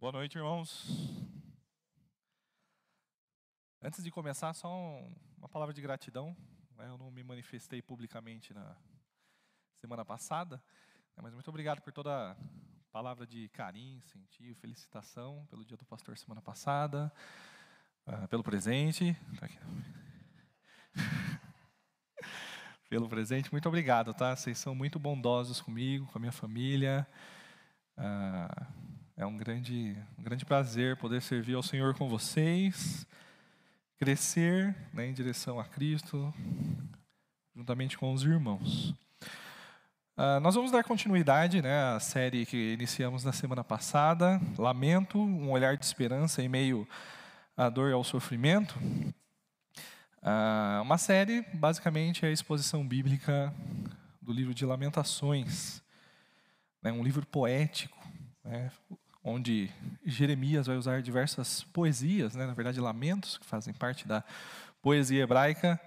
[0.00, 0.86] Boa noite, irmãos.
[3.82, 6.36] Antes de começar, só um, uma palavra de gratidão.
[6.76, 6.86] Né?
[6.86, 8.76] Eu não me manifestei publicamente na
[9.80, 10.62] semana passada,
[11.16, 11.20] né?
[11.20, 12.36] mas muito obrigado por toda a
[12.92, 17.12] palavra de carinho, incentivo, felicitação pelo dia do pastor semana passada,
[18.06, 19.16] uh, pelo presente.
[19.40, 19.48] Tá
[22.88, 24.36] pelo presente, muito obrigado, tá?
[24.36, 27.04] Vocês são muito bondosos comigo, com a minha família.
[29.20, 33.04] É um grande, um grande prazer poder servir ao Senhor com vocês,
[33.98, 36.32] crescer né, em direção a Cristo,
[37.52, 38.90] juntamente com os irmãos.
[40.16, 45.50] Uh, nós vamos dar continuidade né, à série que iniciamos na semana passada, Lamento, um
[45.50, 46.86] olhar de esperança em meio
[47.56, 48.78] à dor e ao sofrimento.
[50.22, 53.52] Uh, uma série, basicamente, é a exposição bíblica
[54.22, 55.82] do livro de Lamentações,
[56.80, 57.98] né, um livro poético.
[58.44, 58.70] Né,
[59.22, 59.70] onde
[60.04, 64.24] Jeremias vai usar diversas poesias, né, na verdade lamentos, que fazem parte da
[64.80, 65.80] poesia hebraica,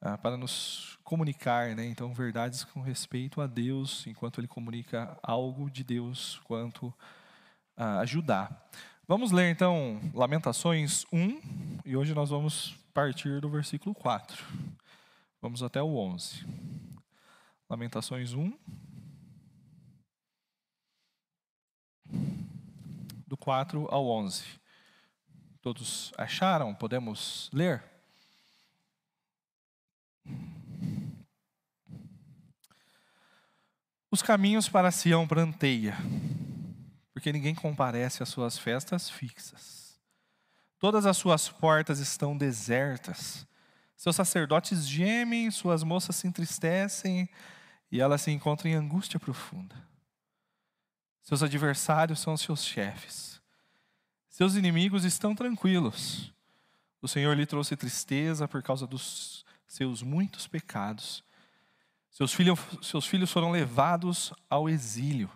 [0.00, 5.70] ah, para nos comunicar, né, então, verdades com respeito a Deus, enquanto ele comunica algo
[5.70, 6.92] de Deus quanto
[7.76, 8.50] a Judá.
[9.06, 14.44] Vamos ler então Lamentações 1, e hoje nós vamos partir do versículo 4.
[15.40, 16.44] Vamos até o 11.
[17.70, 18.52] Lamentações 1,
[23.26, 24.44] do 4 ao 11.
[25.60, 26.74] Todos acharam?
[26.74, 27.82] Podemos ler?
[34.10, 35.96] Os caminhos para Sião pranteia,
[37.12, 39.98] porque ninguém comparece às suas festas fixas.
[40.78, 43.46] Todas as suas portas estão desertas.
[43.96, 47.28] Seus sacerdotes gemem, suas moças se entristecem
[47.90, 49.74] e elas se encontram em angústia profunda.
[51.26, 53.42] Seus adversários são seus chefes.
[54.28, 56.32] Seus inimigos estão tranquilos.
[57.02, 61.24] O Senhor lhe trouxe tristeza por causa dos seus muitos pecados.
[62.12, 65.28] Seus filhos, seus filhos foram levados ao exílio,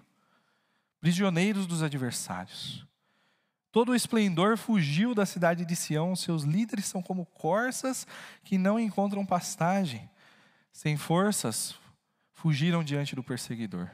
[1.00, 2.86] prisioneiros dos adversários.
[3.72, 8.06] Todo o esplendor fugiu da cidade de Sião, seus líderes são como corças
[8.44, 10.08] que não encontram pastagem.
[10.72, 11.74] Sem forças,
[12.32, 13.90] fugiram diante do perseguidor.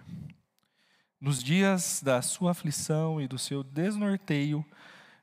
[1.21, 4.65] Nos dias da sua aflição e do seu desnorteio,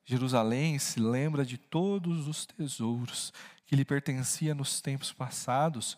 [0.04, 3.32] Jerusalém se lembra de todos os tesouros
[3.68, 5.98] que lhe pertencia nos tempos passados.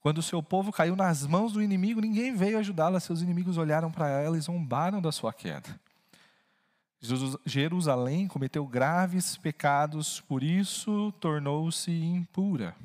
[0.00, 3.00] Quando o seu povo caiu nas mãos do inimigo, ninguém veio ajudá-la.
[3.00, 5.80] Seus inimigos olharam para ela e zombaram da sua queda.
[7.46, 12.76] Jerusalém cometeu graves pecados, por isso tornou-se impura.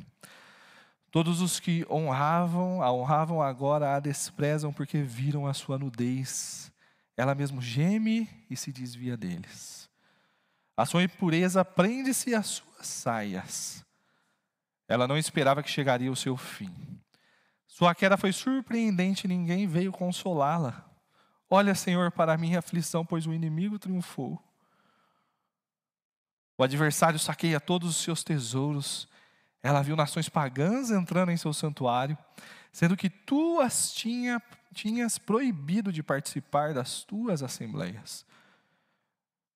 [1.12, 6.72] Todos os que honravam, a honravam agora a desprezam porque viram a sua nudez.
[7.16, 9.90] Ela mesmo geme e se desvia deles.
[10.76, 13.86] A sua impureza prende-se às suas saias.
[14.88, 16.74] Ela não esperava que chegaria o seu fim.
[17.66, 20.86] Sua queda foi surpreendente, e ninguém veio consolá-la.
[21.50, 24.42] Olha, Senhor, para a minha aflição, pois o inimigo triunfou.
[26.58, 29.08] O adversário saqueia todos os seus tesouros
[29.62, 32.18] ela viu nações pagãs entrando em seu santuário,
[32.72, 34.42] sendo que tu as tinha,
[34.74, 38.26] tinhas proibido de participar das tuas assembleias.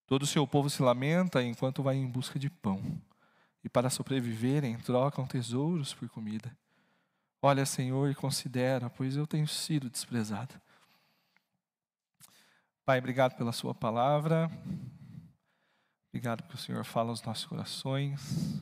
[0.07, 2.81] Todo o seu povo se lamenta enquanto vai em busca de pão,
[3.63, 6.51] e para sobreviverem trocam tesouros por comida.
[7.41, 10.53] Olha, Senhor, e considera, pois eu tenho sido desprezado.
[12.83, 14.51] Pai, obrigado pela Sua palavra.
[16.09, 18.61] Obrigado porque o Senhor fala aos nossos corações.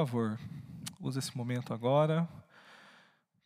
[0.00, 0.38] Favor,
[0.98, 2.26] use esse momento agora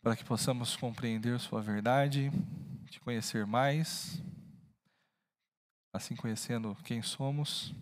[0.01, 2.31] para que possamos compreender Sua verdade,
[2.89, 4.23] te conhecer mais,
[5.91, 7.75] assim conhecendo quem somos,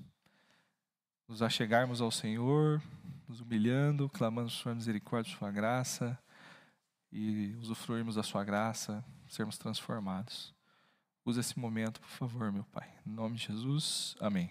[1.27, 2.81] nos achegarmos ao Senhor,
[3.29, 6.17] nos humilhando, clamando Sua misericórdia, Sua graça
[7.11, 10.51] e usufruirmos da Sua graça, sermos transformados.
[11.23, 12.91] Use esse momento, por favor, meu Pai.
[13.05, 14.49] Em nome de Jesus, amém.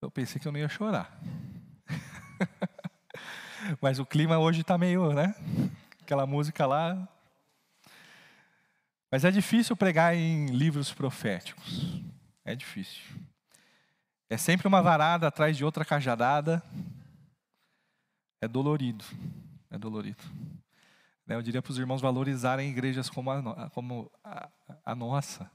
[0.00, 1.18] Eu pensei que eu não ia chorar.
[3.80, 5.34] Mas o clima hoje está meio, né?
[6.02, 7.08] Aquela música lá.
[9.10, 12.02] Mas é difícil pregar em livros proféticos.
[12.44, 13.02] É difícil.
[14.28, 16.62] É sempre uma varada atrás de outra cajadada.
[18.40, 19.04] É dolorido.
[19.70, 20.22] É dolorido.
[21.26, 24.48] Né, eu diria para os irmãos valorizarem igrejas como a, como a,
[24.84, 25.50] a nossa.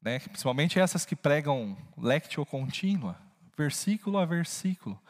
[0.00, 0.20] Né?
[0.20, 5.00] Principalmente essas que pregam lectio contínua versículo a versículo,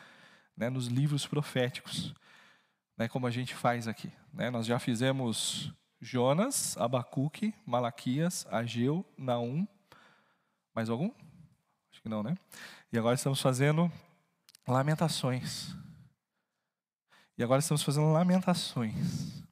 [0.56, 2.15] né, nos livros proféticos,
[2.97, 4.12] né, como a gente faz aqui.
[4.33, 4.50] Né?
[4.50, 9.67] Nós já fizemos Jonas, Abacuque, Malaquias, Ageu, Naum.
[10.75, 11.11] Mais algum?
[11.93, 12.37] Acho que não, né?
[12.93, 13.91] E agora estamos fazendo
[14.67, 15.75] lamentações.
[17.37, 19.43] E agora estamos fazendo lamentações.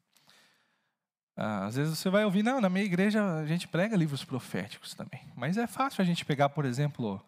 [1.36, 4.94] Ah, às vezes você vai ouvir, não, na minha igreja a gente prega livros proféticos
[4.94, 5.22] também.
[5.36, 7.24] Mas é fácil a gente pegar, por exemplo,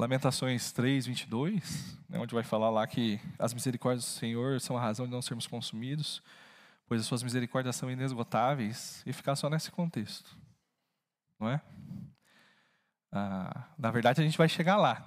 [0.00, 4.80] Lamentações 3, 22, né, onde vai falar lá que as misericórdias do Senhor são a
[4.80, 6.22] razão de não sermos consumidos,
[6.86, 10.34] pois as suas misericórdias são inesgotáveis, e ficar só nesse contexto.
[11.38, 11.60] Não é?
[13.12, 15.06] Ah, na verdade, a gente vai chegar lá.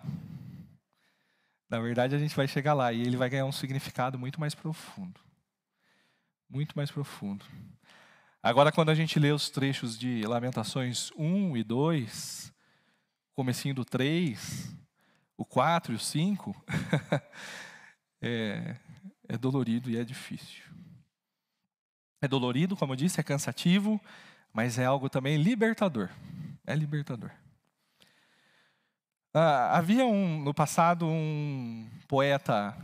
[1.68, 4.54] Na verdade, a gente vai chegar lá e ele vai ganhar um significado muito mais
[4.54, 5.20] profundo.
[6.48, 7.44] Muito mais profundo.
[8.44, 12.54] Agora, quando a gente lê os trechos de Lamentações 1 e 2,
[13.34, 14.83] comecinho do 3,
[15.38, 16.56] o 4 e o 5,
[18.22, 18.76] é,
[19.28, 20.64] é dolorido e é difícil.
[22.22, 24.00] É dolorido, como eu disse, é cansativo,
[24.54, 26.10] mas é algo também libertador.
[26.66, 27.32] É libertador.
[29.34, 32.78] Ah, havia um, no passado um poeta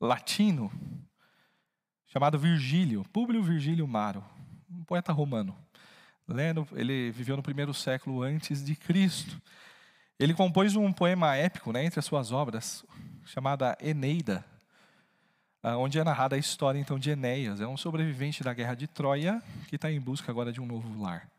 [0.00, 0.70] latino
[2.06, 4.22] chamado Virgílio, Públio Virgílio Maro,
[4.70, 5.56] um poeta romano.
[6.72, 9.40] Ele viveu no primeiro século antes de Cristo.
[10.24, 12.82] Ele compôs um poema épico né, entre as suas obras,
[13.26, 14.42] chamada Eneida,
[15.62, 18.86] ah, onde é narrada a história então de Enéas, é um sobrevivente da guerra de
[18.86, 21.30] Troia que está em busca agora de um novo lar.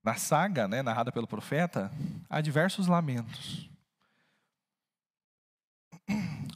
[0.00, 1.90] Na saga, né, narrada pelo profeta,
[2.30, 3.68] há diversos lamentos.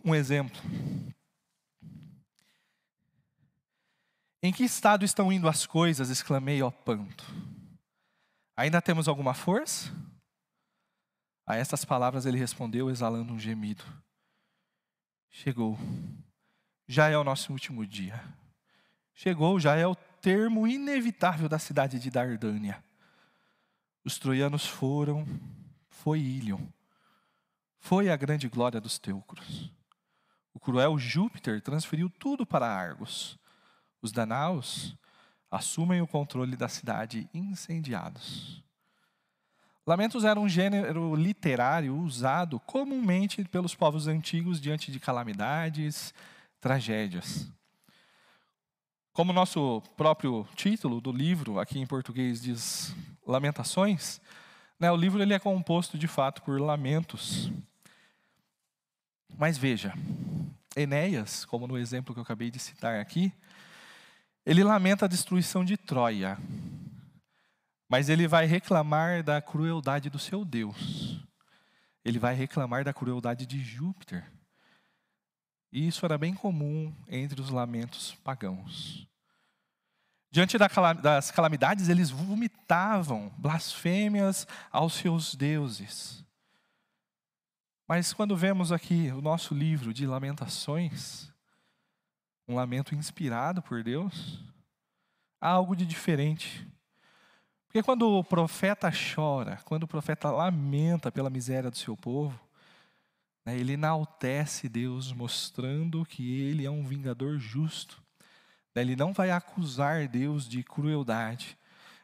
[0.05, 0.63] Um exemplo.
[4.41, 6.09] Em que estado estão indo as coisas?
[6.09, 7.25] exclamei, ó panto.
[8.57, 9.93] Ainda temos alguma força?
[11.49, 13.83] A estas palavras ele respondeu, exalando um gemido:
[15.31, 15.79] Chegou,
[16.87, 18.23] já é o nosso último dia.
[19.15, 22.85] Chegou, já é o termo inevitável da cidade de Dardânia.
[24.05, 25.27] Os troianos foram,
[25.89, 26.67] foi Ilion,
[27.79, 29.73] foi a grande glória dos teucros.
[30.53, 33.39] O cruel Júpiter transferiu tudo para Argos.
[34.03, 34.95] Os danaus
[35.51, 38.68] assumem o controle da cidade incendiados.
[39.89, 46.13] Lamentos era um gênero literário usado comumente pelos povos antigos diante de calamidades,
[46.61, 47.51] tragédias.
[49.15, 52.95] Como nosso próprio título do livro, aqui em português, diz
[53.27, 54.21] Lamentações,
[54.79, 57.51] né, o livro ele é composto de fato por lamentos.
[59.39, 59.95] Mas veja,
[60.77, 63.33] Enéas, como no exemplo que eu acabei de citar aqui,
[64.45, 66.37] ele lamenta a destruição de Troia,
[67.89, 71.25] mas ele vai reclamar da crueldade do seu Deus.
[72.05, 74.31] Ele vai reclamar da crueldade de Júpiter.
[75.73, 79.07] E isso era bem comum entre os lamentos pagãos.
[80.31, 86.25] Diante das calamidades, eles vomitavam blasfêmias aos seus deuses.
[87.87, 91.33] Mas quando vemos aqui o nosso livro de Lamentações,
[92.47, 94.45] um lamento inspirado por Deus,
[95.41, 96.67] há algo de diferente.
[97.69, 102.39] Porque quando o profeta chora, quando o profeta lamenta pela miséria do seu povo,
[103.45, 108.03] né, ele enaltece Deus, mostrando que ele é um vingador justo.
[108.75, 111.59] Né, ele não vai acusar Deus de crueldade,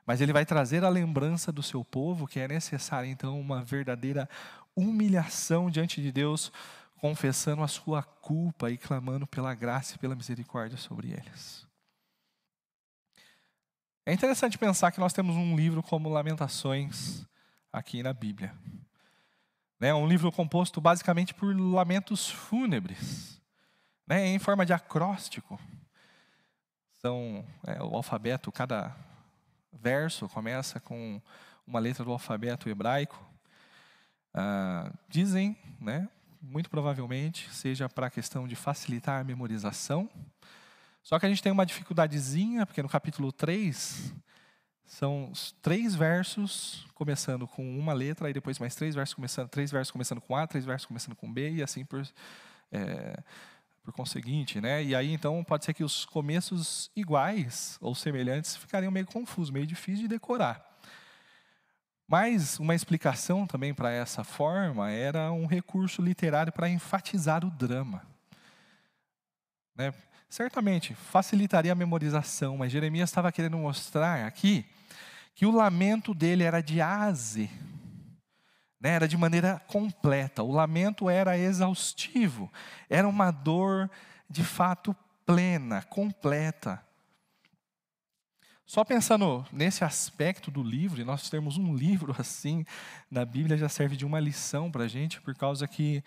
[0.04, 4.28] mas ele vai trazer a lembrança do seu povo que é necessária então uma verdadeira
[4.76, 6.52] humilhação diante de Deus,
[6.98, 11.66] confessando a sua culpa e clamando pela graça e pela misericórdia sobre eles.
[14.06, 17.24] É interessante pensar que nós temos um livro como Lamentações
[17.72, 18.54] aqui na Bíblia.
[19.80, 23.40] É um livro composto basicamente por lamentos fúnebres,
[24.06, 25.58] né, em forma de acróstico.
[27.00, 28.94] São é, o alfabeto, cada
[29.72, 31.18] verso começa com
[31.66, 33.18] uma letra do alfabeto hebraico.
[34.34, 36.06] Ah, dizem, né,
[36.42, 40.10] muito provavelmente, seja para a questão de facilitar a memorização,
[41.04, 44.14] só que a gente tem uma dificuldadezinha, porque no capítulo 3
[44.86, 45.30] são
[45.60, 50.20] três versos começando com uma letra, e depois mais três versos começando, três versos começando
[50.22, 52.02] com A, três versos começando com B, e assim por,
[52.72, 53.22] é,
[53.82, 54.62] por conseguinte.
[54.62, 54.82] Né?
[54.82, 59.66] E aí, então, pode ser que os começos iguais ou semelhantes ficariam meio confusos, meio
[59.66, 60.74] difícil de decorar.
[62.08, 68.06] Mas uma explicação também para essa forma era um recurso literário para enfatizar o drama.
[69.76, 69.92] Né?
[70.34, 74.66] Certamente facilitaria a memorização, mas Jeremias estava querendo mostrar aqui
[75.32, 77.48] que o lamento dele era de ase,
[78.80, 80.42] né, era de maneira completa.
[80.42, 82.52] O lamento era exaustivo,
[82.90, 83.88] era uma dor
[84.28, 86.84] de fato plena, completa.
[88.66, 92.64] Só pensando nesse aspecto do livro, e nós termos um livro assim
[93.08, 96.02] na Bíblia já serve de uma lição para a gente, por causa que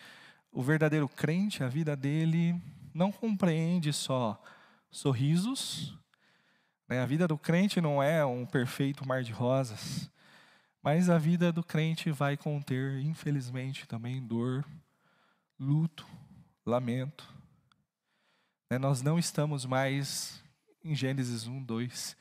[0.52, 2.62] o verdadeiro crente, a vida dele
[2.98, 4.42] não compreende só
[4.90, 5.96] sorrisos,
[6.90, 7.00] né?
[7.00, 10.10] a vida do crente não é um perfeito mar de rosas,
[10.82, 14.66] mas a vida do crente vai conter, infelizmente, também dor,
[15.60, 16.08] luto,
[16.66, 17.32] lamento.
[18.70, 18.80] Né?
[18.80, 20.44] Nós não estamos mais
[20.84, 22.18] em Gênesis 1, 2,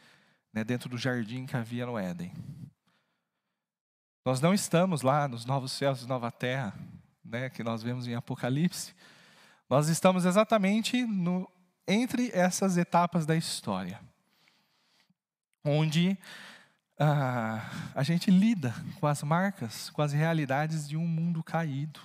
[0.53, 2.33] né, dentro do jardim que havia no Éden.
[4.25, 6.75] Nós não estamos lá nos novos céus e nova terra,
[7.25, 8.95] né, que nós vemos em Apocalipse.
[9.69, 11.51] Nós estamos exatamente no,
[11.89, 14.01] entre essas etapas da história,
[15.65, 16.17] onde
[16.99, 22.01] ah, a gente lida com as marcas, com as realidades de um mundo caído.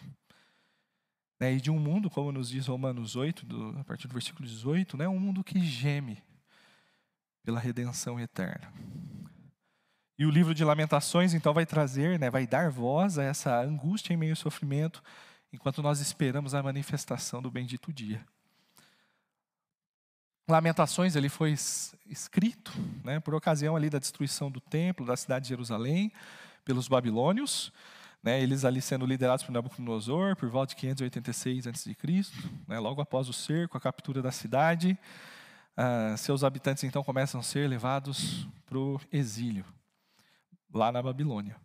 [1.39, 4.47] Né, e de um mundo, como nos diz Romanos 8, do, a partir do versículo
[4.47, 6.21] 18, né, um mundo que geme,
[7.43, 8.71] pela redenção eterna.
[10.19, 14.13] E o livro de Lamentações, então, vai trazer, né, vai dar voz a essa angústia
[14.13, 15.01] em meio ao sofrimento,
[15.51, 18.25] enquanto nós esperamos a manifestação do bendito dia.
[20.47, 21.53] Lamentações ele foi
[22.07, 22.71] escrito
[23.03, 26.11] né, por ocasião ali da destruição do templo, da cidade de Jerusalém,
[26.65, 27.71] pelos babilônios,
[28.21, 31.95] né, eles ali sendo liderados por Nabucodonosor, por volta de 586 a.C.,
[32.67, 34.97] né, logo após o cerco, a captura da cidade,
[35.75, 39.65] ah, seus habitantes então começam a ser levados para o exílio,
[40.73, 41.55] lá na Babilônia.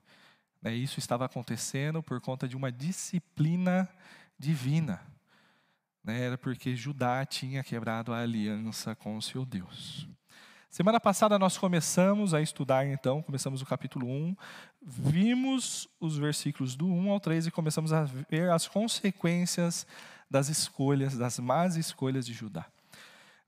[0.67, 3.89] Né, isso estava acontecendo por conta de uma disciplina
[4.37, 5.01] divina.
[6.03, 10.09] Né, era porque Judá tinha quebrado a aliança com o seu Deus.
[10.69, 14.37] Semana passada nós começamos a estudar, então, começamos o capítulo 1,
[14.83, 19.87] vimos os versículos do 1 ao 3 e começamos a ver as consequências
[20.29, 22.67] das escolhas, das más escolhas de Judá.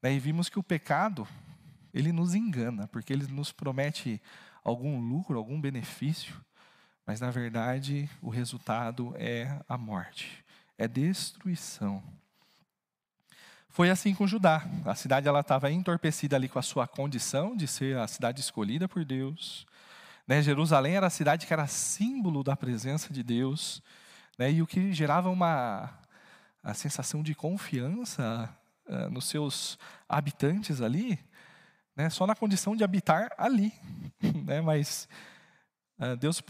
[0.00, 1.26] Daí vimos que o pecado,
[1.92, 4.22] ele nos engana, porque ele nos promete
[4.62, 6.46] algum lucro, algum benefício,
[7.08, 10.44] mas na verdade o resultado é a morte,
[10.76, 12.02] é destruição.
[13.70, 14.62] Foi assim com Judá.
[14.84, 18.86] A cidade ela estava entorpecida ali com a sua condição de ser a cidade escolhida
[18.86, 19.66] por Deus.
[20.26, 20.42] Né?
[20.42, 23.82] Jerusalém era a cidade que era símbolo da presença de Deus,
[24.38, 24.52] né?
[24.52, 25.90] e o que gerava uma
[26.62, 31.18] a sensação de confiança uh, nos seus habitantes ali,
[31.96, 33.72] né, só na condição de habitar ali.
[34.44, 35.08] Né, mas
[36.00, 36.42] uh, Deus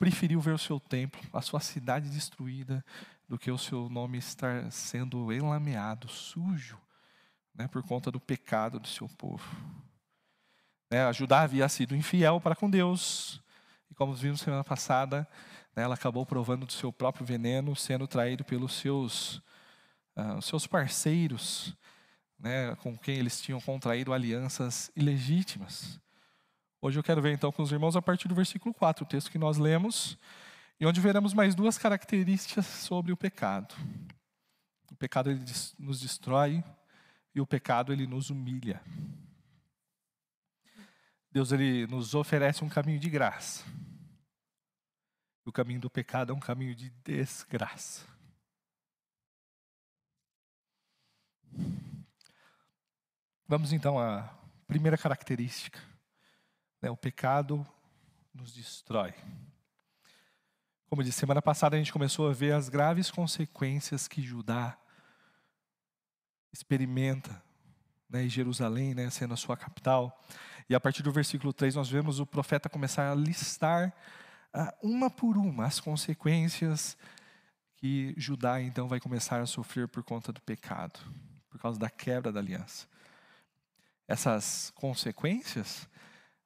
[0.00, 2.82] preferiu ver o seu templo, a sua cidade destruída,
[3.28, 6.80] do que o seu nome estar sendo enlameado, sujo,
[7.54, 9.44] né, por conta do pecado do seu povo.
[10.90, 13.42] Né, a Judá havia sido infiel para com Deus,
[13.90, 15.28] e como vimos semana passada,
[15.76, 19.42] né, ela acabou provando do seu próprio veneno, sendo traído pelos seus
[20.38, 21.74] os seus parceiros,
[22.38, 26.00] né, com quem eles tinham contraído alianças ilegítimas.
[26.82, 29.30] Hoje eu quero ver então com os irmãos a partir do versículo 4, o texto
[29.30, 30.16] que nós lemos,
[30.78, 33.74] e onde veremos mais duas características sobre o pecado.
[34.90, 35.44] O pecado ele
[35.78, 36.64] nos destrói
[37.34, 38.80] e o pecado ele nos humilha.
[41.30, 43.62] Deus ele nos oferece um caminho de graça.
[45.44, 48.06] O caminho do pecado é um caminho de desgraça.
[53.46, 54.32] Vamos então à
[54.66, 55.89] primeira característica.
[56.80, 56.90] Né?
[56.90, 57.66] O pecado
[58.34, 59.14] nos destrói.
[60.88, 64.76] Como disse, semana passada a gente começou a ver as graves consequências que Judá
[66.52, 67.42] experimenta
[68.08, 70.20] né, em Jerusalém, né, sendo a sua capital.
[70.68, 73.94] E a partir do versículo 3 nós vemos o profeta começar a listar
[74.52, 76.96] uh, uma por uma as consequências
[77.76, 80.98] que Judá então vai começar a sofrer por conta do pecado,
[81.48, 82.88] por causa da quebra da aliança
[84.10, 85.88] essas consequências,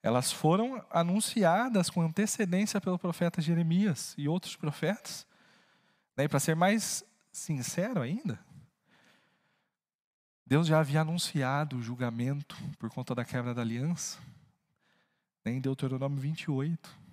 [0.05, 5.27] elas foram anunciadas com antecedência pelo profeta Jeremias e outros profetas.
[6.15, 6.29] Né?
[6.29, 8.39] Para ser mais sincero ainda,
[10.45, 14.19] Deus já havia anunciado o julgamento por conta da quebra da aliança,
[15.43, 15.53] né?
[15.53, 17.05] em Deuteronômio 28.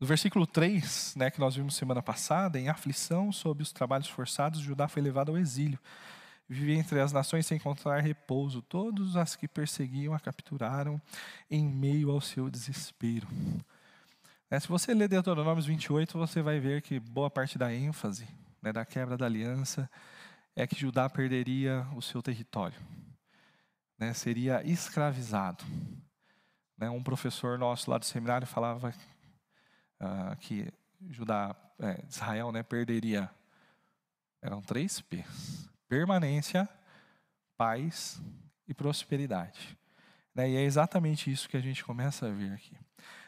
[0.00, 4.58] No versículo 3, né, que nós vimos semana passada, em aflição sob os trabalhos forçados,
[4.58, 5.78] Judá foi levado ao exílio.
[6.48, 8.60] Vivia entre as nações sem encontrar repouso.
[8.60, 11.00] Todos as que perseguiam a capturaram
[11.50, 13.26] em meio ao seu desespero.
[14.50, 18.28] É, se você ler Deuteronômios 28, você vai ver que boa parte da ênfase
[18.64, 19.90] né, da quebra da aliança
[20.56, 22.80] é que Judá perderia o seu território,
[23.98, 25.62] né, seria escravizado.
[26.78, 28.94] Né, um professor nosso lá do seminário falava
[30.00, 30.72] uh, que
[31.10, 33.30] Judá, é, Israel, né, perderia,
[34.40, 36.68] eram três P's, permanência,
[37.56, 38.20] paz
[38.66, 39.78] e prosperidade.
[40.34, 40.50] Né?
[40.50, 42.76] E é exatamente isso que a gente começa a ver aqui.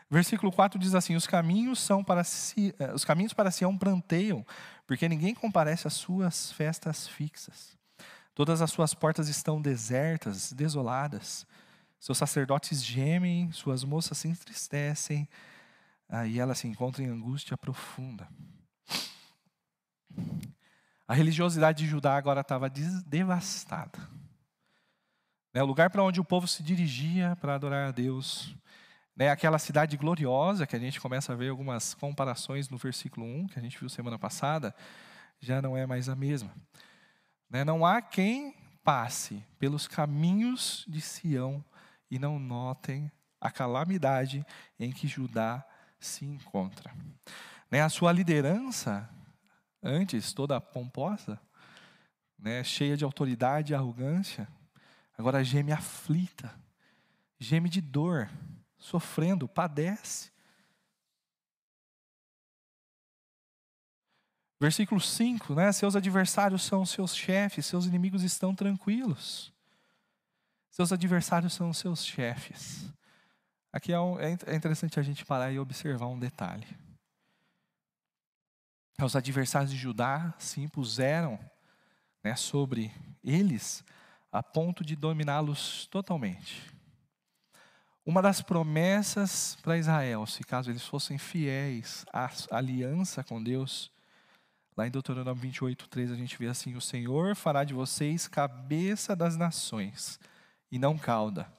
[0.09, 4.47] Versículo 4 diz assim: Os caminhos são para si, eh, os caminhos para Sião planteiam,
[4.87, 7.77] porque ninguém comparece às suas festas fixas.
[8.35, 11.47] Todas as suas portas estão desertas, desoladas.
[11.99, 15.29] Seus sacerdotes gemem, suas moças se entristecem,
[16.09, 18.29] aí ela se encontra em angústia profunda.
[21.09, 23.99] A religiosidade de Judá agora estava devastada.
[25.55, 28.55] Né, o lugar para onde o povo se dirigia para adorar a Deus,
[29.17, 33.47] né, aquela cidade gloriosa, que a gente começa a ver algumas comparações no versículo 1,
[33.47, 34.75] que a gente viu semana passada,
[35.41, 36.53] já não é mais a mesma.
[37.49, 41.65] Né, não há quem passe pelos caminhos de Sião
[42.11, 43.11] e não notem
[43.41, 44.45] a calamidade
[44.79, 45.65] em que Judá
[45.99, 46.93] se encontra.
[47.71, 49.09] Né, a sua liderança,
[49.87, 51.41] antes toda pomposa,
[52.39, 54.49] né, cheia de autoridade e arrogância,
[55.17, 56.55] agora geme aflita,
[57.39, 58.29] geme de dor,
[58.77, 60.31] sofrendo, padece.
[64.59, 65.71] Versículo 5, né?
[65.71, 69.53] Seus adversários são seus chefes, seus inimigos estão tranquilos.
[70.71, 72.91] Seus adversários são seus chefes.
[73.73, 76.67] Aqui é, um, é, é interessante a gente parar e observar um detalhe.
[79.03, 81.39] Os adversários de Judá se impuseram
[82.23, 83.85] né, sobre eles
[84.33, 86.75] a ponto de dominá-los totalmente.
[88.05, 93.91] Uma das promessas para Israel, se caso eles fossem fiéis à aliança com Deus,
[94.77, 99.17] lá em Deuteronômio 28, 3, a gente vê assim: O Senhor fará de vocês cabeça
[99.17, 100.21] das nações
[100.71, 101.51] e não cauda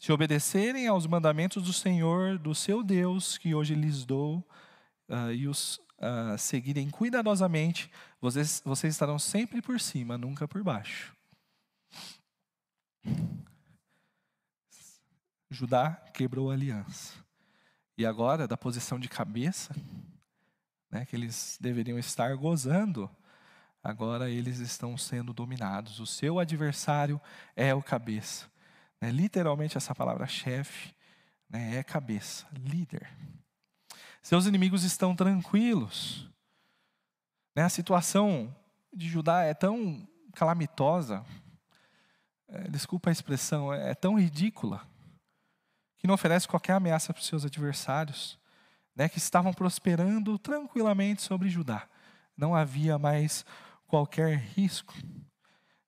[0.00, 4.42] se obedecerem aos mandamentos do Senhor, do seu Deus, que hoje lhes dou,
[5.10, 7.90] uh, e os uh, seguirem cuidadosamente,
[8.20, 11.14] vocês, vocês estarão sempre por cima, nunca por baixo.
[15.50, 17.14] Judá quebrou a aliança.
[17.98, 19.74] E agora, da posição de cabeça,
[20.90, 23.10] né, que eles deveriam estar gozando,
[23.82, 25.98] agora eles estão sendo dominados.
[25.98, 27.20] O seu adversário
[27.56, 28.46] é o cabeça.
[29.00, 29.10] Né?
[29.10, 30.94] Literalmente, essa palavra chefe
[31.48, 33.10] né, é cabeça, líder.
[34.22, 36.28] Seus inimigos estão tranquilos.
[37.54, 37.62] Né?
[37.62, 38.54] A situação
[38.92, 41.24] de Judá é tão calamitosa,
[42.48, 44.86] é, desculpa a expressão, é, é tão ridícula,
[45.98, 48.38] que não oferece qualquer ameaça para os seus adversários,
[48.96, 51.88] né, que estavam prosperando tranquilamente sobre Judá.
[52.36, 53.44] Não havia mais
[53.86, 54.94] qualquer risco.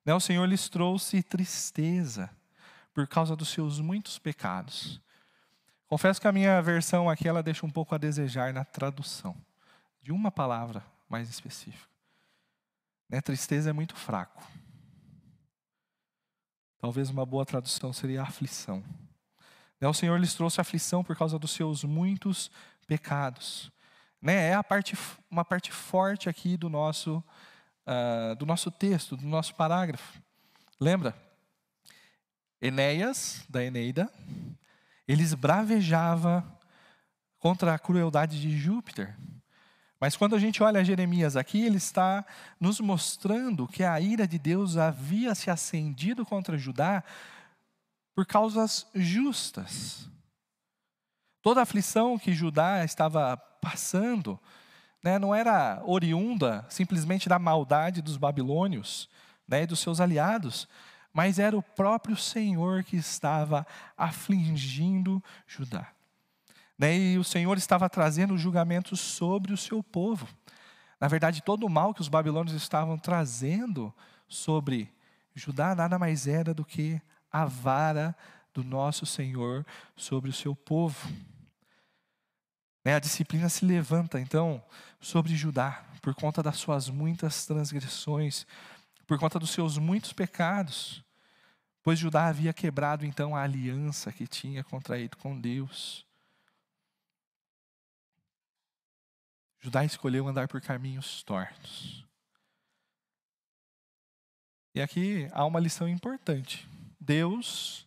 [0.05, 2.31] Né, o Senhor lhes trouxe tristeza
[2.93, 5.01] por causa dos seus muitos pecados.
[5.93, 9.37] Confesso que a minha versão aqui ela deixa um pouco a desejar na tradução,
[10.01, 11.87] de uma palavra mais específica.
[13.11, 14.43] Né, tristeza é muito fraco.
[16.79, 18.83] Talvez uma boa tradução seria aflição.
[19.79, 22.51] Né, o Senhor lhes trouxe aflição por causa dos seus muitos
[22.87, 23.71] pecados.
[24.19, 24.97] Né, é a parte,
[25.31, 27.23] uma parte forte aqui do nosso,
[27.87, 30.23] uh, do nosso texto, do nosso parágrafo.
[30.81, 31.15] Lembra?
[32.63, 34.11] Enéas, da Eneida,
[35.13, 36.43] ele esbravejava
[37.39, 39.15] contra a crueldade de Júpiter.
[40.01, 42.25] Mas quando a gente olha Jeremias aqui, ele está
[42.59, 47.05] nos mostrando que a ira de Deus havia se acendido contra Judá
[48.15, 50.09] por causas justas.
[51.43, 54.41] Toda a aflição que Judá estava passando
[55.05, 59.09] né, não era oriunda simplesmente da maldade dos babilônios
[59.47, 60.67] né, e dos seus aliados,
[61.13, 65.89] mas era o próprio Senhor que estava afligindo Judá.
[66.81, 70.27] E o Senhor estava trazendo julgamentos sobre o seu povo.
[70.99, 73.95] Na verdade, todo o mal que os babilônios estavam trazendo
[74.27, 74.93] sobre
[75.35, 78.17] Judá nada mais era do que a vara
[78.53, 79.65] do nosso Senhor
[79.97, 81.09] sobre o seu povo.
[82.85, 84.63] Né, a disciplina se levanta, então,
[85.01, 88.45] sobre Judá, por conta das suas muitas transgressões,
[89.07, 91.05] por conta dos seus muitos pecados,
[91.83, 96.07] pois Judá havia quebrado então a aliança que tinha contraído com Deus.
[99.61, 102.05] Judá escolheu andar por caminhos tortos.
[104.75, 106.67] E aqui há uma lição importante.
[106.99, 107.87] Deus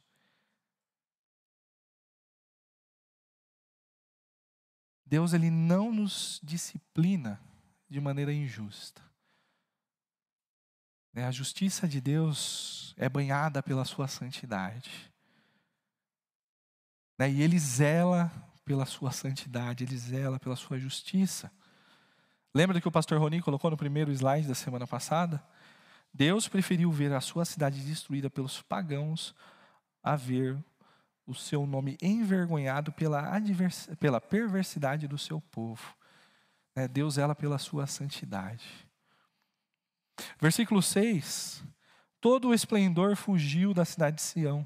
[5.06, 7.40] Deus ele não nos disciplina
[7.88, 9.05] de maneira injusta.
[11.16, 14.92] Né, a justiça de Deus é banhada pela sua santidade.
[17.18, 18.30] Né, e Ele zela
[18.66, 21.50] pela sua santidade, Ele zela pela sua justiça.
[22.54, 25.42] Lembra que o pastor Roni colocou no primeiro slide da semana passada?
[26.14, 29.34] Deus preferiu ver a sua cidade destruída pelos pagãos
[30.04, 30.62] a ver
[31.26, 33.32] o seu nome envergonhado pela,
[34.02, 35.96] pela perversidade do seu povo.
[36.76, 38.85] É, Deus ela pela sua santidade.
[40.40, 41.64] Versículo 6.
[42.20, 44.66] Todo o esplendor fugiu da cidade de Sião.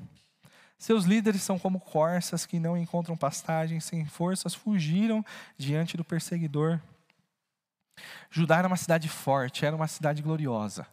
[0.77, 5.25] Seus líderes são como corças que não encontram pastagem, sem forças, fugiram
[5.57, 6.79] diante do perseguidor.
[8.29, 10.88] Judá era uma cidade forte, era uma cidade gloriosa.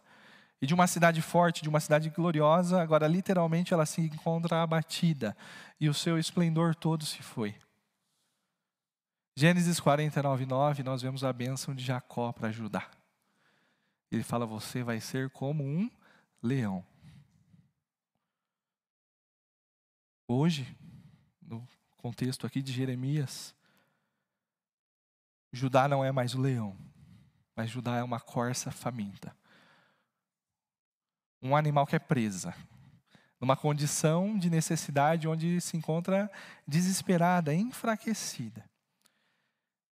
[0.61, 5.37] E de uma cidade forte, de uma cidade gloriosa, agora literalmente ela se encontra abatida
[5.79, 7.55] e o seu esplendor todo se foi.
[9.37, 12.89] Gênesis 49, 9, nós vemos a bênção de Jacó para Judá.
[14.11, 15.91] Ele fala: Você vai ser como um
[16.43, 16.85] leão.
[20.29, 20.77] Hoje,
[21.41, 21.67] no
[21.97, 23.55] contexto aqui de Jeremias,
[25.53, 26.77] Judá não é mais o leão,
[27.55, 29.37] mas Judá é uma corça faminta.
[31.41, 32.55] Um animal que é presa,
[33.41, 36.31] numa condição de necessidade onde se encontra
[36.67, 38.69] desesperada, enfraquecida.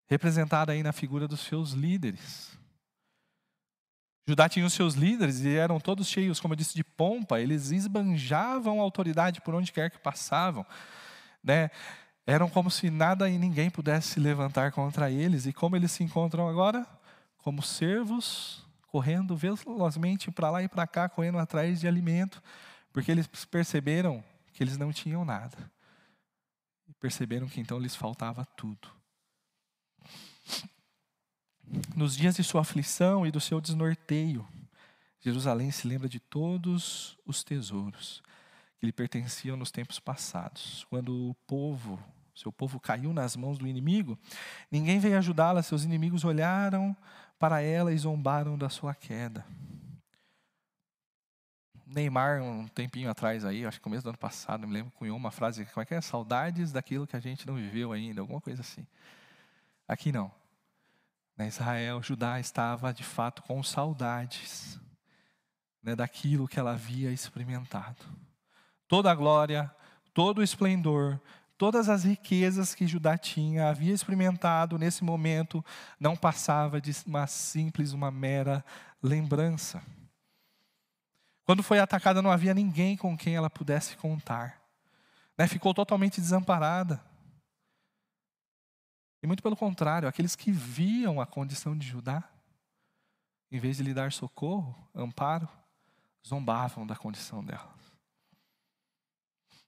[0.07, 2.57] Representada aí na figura dos seus líderes.
[4.27, 7.71] Judá tinha os seus líderes e eram todos cheios, como eu disse, de pompa, eles
[7.71, 10.65] esbanjavam autoridade por onde quer que passavam.
[11.43, 11.71] Né?
[12.25, 15.45] Eram como se nada e ninguém pudesse se levantar contra eles.
[15.45, 16.85] E como eles se encontram agora?
[17.37, 22.41] Como servos, correndo velozmente para lá e para cá, correndo atrás de alimento,
[22.93, 25.57] porque eles perceberam que eles não tinham nada.
[26.99, 28.87] Perceberam que então lhes faltava tudo.
[31.95, 34.47] Nos dias de sua aflição e do seu desnorteio,
[35.21, 38.21] Jerusalém se lembra de todos os tesouros
[38.79, 40.85] que lhe pertenciam nos tempos passados.
[40.89, 42.03] Quando o povo,
[42.35, 44.17] seu povo caiu nas mãos do inimigo,
[44.71, 46.95] ninguém veio ajudá-la, seus inimigos olharam
[47.37, 49.45] para ela e zombaram da sua queda.
[51.85, 55.29] Neymar, um tempinho atrás aí, acho que começo do ano passado, me lembro, cunhou uma
[55.29, 56.01] frase, como é que é?
[56.01, 58.87] Saudades daquilo que a gente não viveu ainda, alguma coisa assim.
[59.87, 60.40] Aqui não.
[61.41, 64.79] Na Israel, Judá estava de fato com saudades
[65.81, 67.97] né, daquilo que ela havia experimentado.
[68.87, 69.75] Toda a glória,
[70.13, 71.19] todo o esplendor,
[71.57, 75.65] todas as riquezas que Judá tinha, havia experimentado nesse momento,
[75.99, 78.63] não passava de uma simples, uma mera
[79.01, 79.81] lembrança.
[81.43, 84.61] Quando foi atacada, não havia ninguém com quem ela pudesse contar.
[85.35, 85.47] Né?
[85.47, 87.01] Ficou totalmente desamparada.
[89.21, 92.27] E muito pelo contrário, aqueles que viam a condição de Judá,
[93.51, 95.47] em vez de lhe dar socorro, amparo,
[96.25, 97.75] zombavam da condição dela.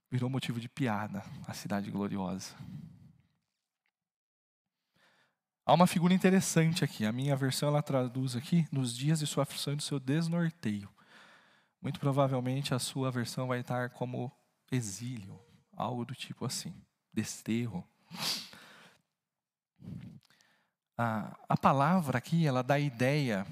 [0.10, 2.56] Virou motivo de piada a cidade gloriosa.
[5.66, 7.06] Há uma figura interessante aqui.
[7.06, 10.89] A minha versão ela traduz aqui nos dias de sua aflição e do seu desnorteio.
[11.82, 14.32] Muito provavelmente a sua versão vai estar como
[14.72, 15.39] exílio,
[15.72, 16.74] algo do tipo assim,
[17.13, 17.88] desterro.
[20.98, 23.46] A, a palavra aqui, ela dá a ideia,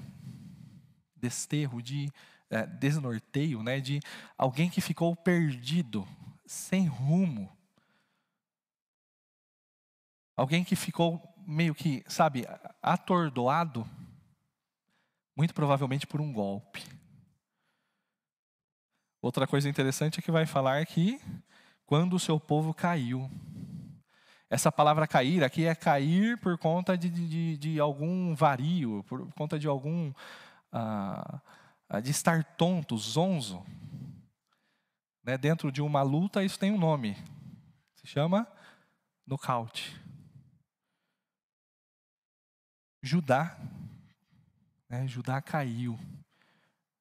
[1.16, 2.10] desterro, de
[2.50, 4.00] é, desnorteio, né, de
[4.36, 6.06] alguém que ficou perdido,
[6.44, 7.50] sem rumo.
[10.36, 12.46] Alguém que ficou meio que, sabe,
[12.80, 13.88] atordoado,
[15.36, 16.84] muito provavelmente por um golpe.
[19.20, 21.20] Outra coisa interessante é que vai falar que
[21.86, 23.30] quando o seu povo caiu,
[24.52, 29.58] essa palavra cair aqui é cair por conta de, de, de algum vario, por conta
[29.58, 30.12] de algum.
[30.70, 31.40] Ah,
[32.02, 33.64] de estar tonto, zonzo.
[35.24, 35.38] Né?
[35.38, 37.16] Dentro de uma luta, isso tem um nome.
[37.94, 38.46] Se chama
[39.26, 39.98] nocaute.
[43.02, 43.58] Judá.
[44.86, 45.06] Né?
[45.08, 45.98] Judá caiu.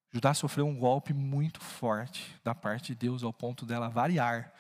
[0.10, 4.54] Judá sofreu um golpe muito forte da parte de Deus ao ponto dela variar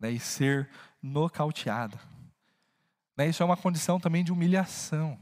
[0.00, 0.68] né, e ser
[1.02, 1.98] nocauteada.
[3.16, 5.18] Né, isso é uma condição também de humilhação,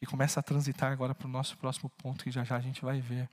[0.00, 2.84] que começa a transitar agora para o nosso próximo ponto, que já já a gente
[2.84, 3.28] vai ver.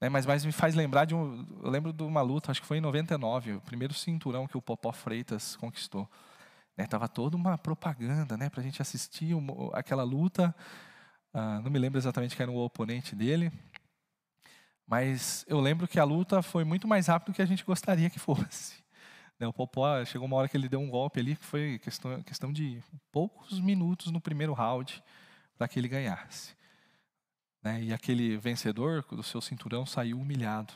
[0.00, 1.46] Né, mas, mas me faz lembrar de um.
[1.62, 4.62] Eu lembro de uma luta, acho que foi em 99, o primeiro cinturão que o
[4.62, 6.08] Popó Freitas conquistou.
[6.76, 10.54] Né, toda uma propaganda né, para a gente assistir uma, aquela luta.
[11.34, 13.52] Ah, não me lembro exatamente quem era o oponente dele,
[14.86, 18.08] mas eu lembro que a luta foi muito mais rápido do que a gente gostaria
[18.08, 18.76] que fosse.
[19.46, 22.52] O Popó, chegou uma hora que ele deu um golpe ali, que foi questão, questão
[22.52, 25.02] de poucos minutos no primeiro round
[25.56, 26.56] para que ele ganhasse.
[27.62, 30.72] Né, e aquele vencedor do seu cinturão saiu humilhado.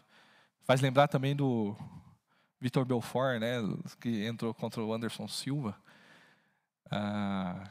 [0.65, 1.77] Faz lembrar também do
[2.61, 3.57] Vitor Belfort, né,
[4.01, 5.77] que entrou contra o Anderson Silva.
[6.91, 7.69] Ah,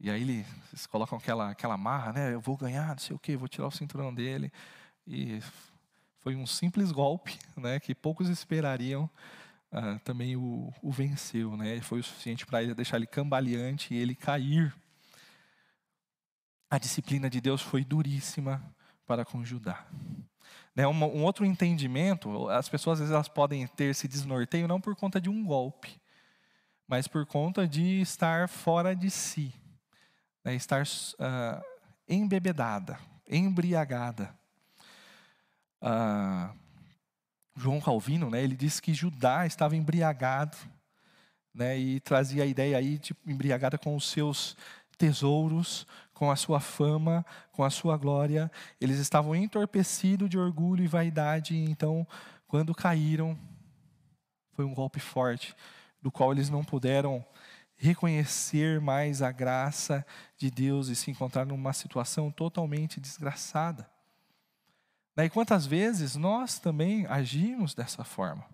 [0.00, 2.34] e aí eles colocam aquela, aquela marra, né?
[2.34, 4.52] Eu vou ganhar, não sei o quê, vou tirar o cinturão dele.
[5.06, 5.40] e
[6.20, 9.08] foi um simples golpe, né, que poucos esperariam,
[9.76, 14.14] uh, também o, o, venceu, né, foi o suficiente para deixar ele cambaleante e ele
[14.14, 14.74] cair.
[16.70, 18.62] A disciplina de Deus foi duríssima
[19.06, 19.86] para com Judá.
[20.74, 24.80] Né, um, um outro entendimento, as pessoas às vezes elas podem ter esse desnorteio não
[24.80, 26.00] por conta de um golpe,
[26.88, 29.54] mas por conta de estar fora de si,
[30.44, 31.62] né, estar uh,
[32.08, 34.34] embebedada, embriagada.
[35.82, 36.65] Uh,
[37.56, 40.56] João Calvino, né, ele disse que Judá estava embriagado,
[41.54, 44.56] né, e trazia a ideia aí de embriagada com os seus
[44.98, 48.50] tesouros, com a sua fama, com a sua glória.
[48.80, 52.06] Eles estavam entorpecidos de orgulho e vaidade, então,
[52.46, 53.38] quando caíram,
[54.52, 55.54] foi um golpe forte,
[56.00, 57.24] do qual eles não puderam
[57.74, 60.04] reconhecer mais a graça
[60.36, 63.95] de Deus e se encontrar numa situação totalmente desgraçada.
[65.16, 68.44] E quantas vezes nós também agimos dessa forma?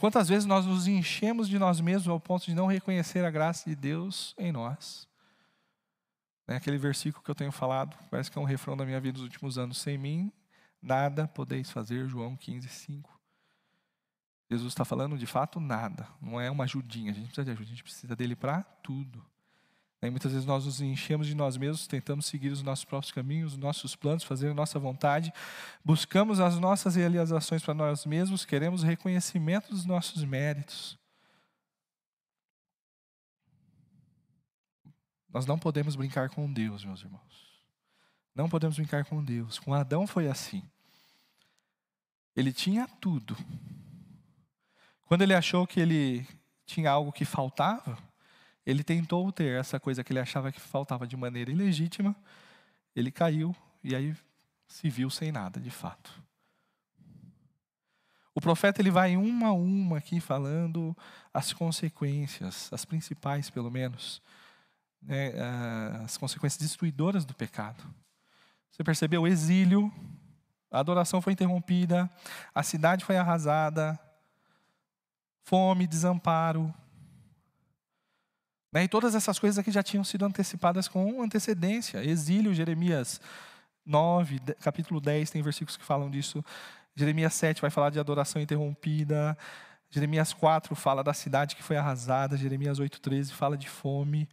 [0.00, 3.68] Quantas vezes nós nos enchemos de nós mesmos ao ponto de não reconhecer a graça
[3.68, 5.06] de Deus em nós?
[6.46, 9.14] É aquele versículo que eu tenho falado, parece que é um refrão da minha vida
[9.14, 9.78] dos últimos anos.
[9.78, 10.32] Sem mim,
[10.80, 13.10] nada podeis fazer, João 15, 5.
[14.50, 17.64] Jesus está falando de fato nada, não é uma ajudinha, a gente precisa de ajuda,
[17.64, 19.24] a gente precisa dele para tudo.
[20.06, 23.52] E muitas vezes nós nos enchemos de nós mesmos, tentamos seguir os nossos próprios caminhos,
[23.52, 25.32] os nossos planos, fazer a nossa vontade,
[25.84, 30.98] buscamos as nossas realizações para nós mesmos, queremos reconhecimento dos nossos méritos.
[35.32, 37.44] Nós não podemos brincar com Deus, meus irmãos.
[38.34, 39.58] Não podemos brincar com Deus.
[39.58, 40.62] Com Adão foi assim.
[42.36, 43.36] Ele tinha tudo.
[45.06, 46.26] Quando ele achou que ele
[46.66, 47.98] tinha algo que faltava,
[48.66, 52.14] ele tentou ter essa coisa que ele achava que faltava de maneira ilegítima,
[52.94, 54.16] ele caiu e aí
[54.66, 56.22] se viu sem nada, de fato.
[58.34, 60.96] O profeta ele vai uma a uma aqui falando
[61.32, 64.20] as consequências, as principais pelo menos,
[65.00, 65.32] né,
[66.02, 67.84] as consequências destruidoras do pecado.
[68.70, 69.92] Você percebeu o exílio,
[70.68, 72.10] a adoração foi interrompida,
[72.52, 73.98] a cidade foi arrasada,
[75.44, 76.74] fome, desamparo?
[78.82, 82.04] E todas essas coisas aqui já tinham sido antecipadas com antecedência.
[82.04, 83.20] Exílio, Jeremias
[83.86, 86.44] 9, capítulo 10, tem versículos que falam disso.
[86.96, 89.38] Jeremias 7 vai falar de adoração interrompida.
[89.90, 92.36] Jeremias 4 fala da cidade que foi arrasada.
[92.36, 94.28] Jeremias 8, 13 fala de fome.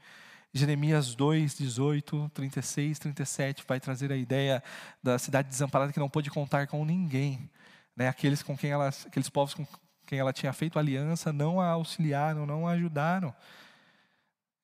[0.54, 4.62] Jeremias 2, 18, 36, 37 vai trazer a ideia
[5.01, 7.49] da cidade desamparada que não pôde contar com ninguém.
[7.95, 8.08] Né?
[8.08, 9.65] Aqueles, com quem ela, aqueles povos com
[10.06, 13.34] quem ela tinha feito aliança não a auxiliaram, não a ajudaram.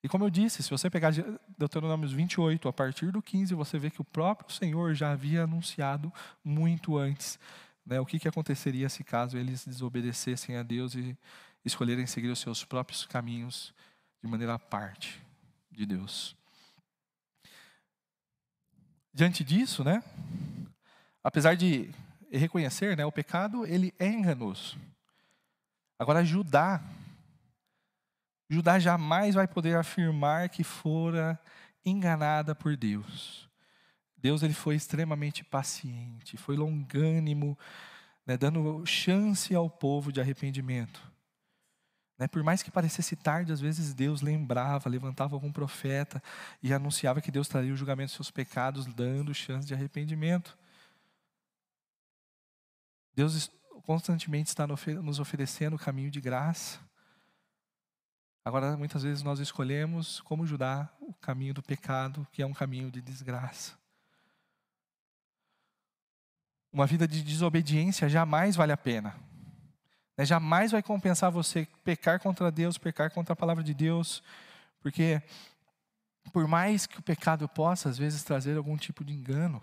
[0.02, 1.12] E como eu disse, se você pegar
[1.56, 6.12] Deuteronômio 28, a partir do 15, você vê que o próprio Senhor já havia anunciado
[6.44, 7.38] muito antes
[7.88, 11.16] né, o que, que aconteceria se caso eles desobedecessem a Deus e
[11.64, 13.74] escolherem seguir os seus próprios caminhos
[14.22, 15.20] de maneira à parte
[15.70, 16.36] de Deus.
[19.12, 20.04] Diante disso, né,
[21.24, 21.90] apesar de
[22.30, 24.78] reconhecer, né, o pecado ele é enganoso.
[25.98, 26.82] Agora Judá
[28.48, 31.38] Judá jamais vai poder afirmar que fora
[31.84, 33.48] enganada por Deus.
[34.16, 37.56] Deus ele foi extremamente paciente, foi longânimo,
[38.26, 41.00] né, dando chance ao povo de arrependimento.
[42.18, 46.20] Né, por mais que parecesse tarde, às vezes Deus lembrava, levantava algum profeta
[46.60, 50.58] e anunciava que Deus traria o julgamento dos seus pecados, dando chance de arrependimento.
[53.14, 53.50] Deus
[53.84, 56.80] constantemente está nos oferecendo o caminho de graça.
[58.48, 62.90] Agora, muitas vezes nós escolhemos, como Judá, o caminho do pecado, que é um caminho
[62.90, 63.74] de desgraça.
[66.72, 69.14] Uma vida de desobediência jamais vale a pena.
[70.16, 70.24] Né?
[70.24, 74.22] Jamais vai compensar você pecar contra Deus, pecar contra a palavra de Deus,
[74.80, 75.22] porque
[76.32, 79.62] por mais que o pecado possa às vezes trazer algum tipo de engano,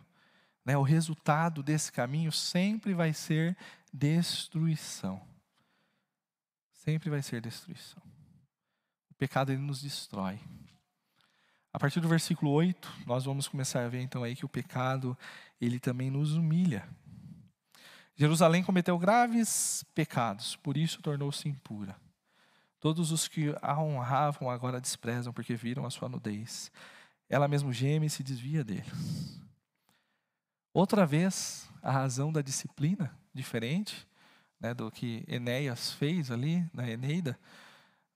[0.63, 3.57] né, o resultado desse caminho sempre vai ser
[3.91, 5.19] destruição.
[6.71, 8.14] Sempre vai ser destruição.
[9.15, 10.37] O pecado ele nos destrói.
[11.71, 15.17] A partir do versículo 8, nós vamos começar a ver então aí que o pecado,
[15.59, 16.85] ele também nos humilha.
[18.13, 21.95] Jerusalém cometeu graves pecados, por isso tornou-se impura.
[22.81, 26.69] Todos os que a honravam agora desprezam, porque viram a sua nudez.
[27.29, 29.41] Ela mesmo geme e se desvia deles.
[30.73, 34.05] Outra vez, a razão da disciplina, diferente
[34.59, 37.39] né, do que Enéas fez ali na Eneida,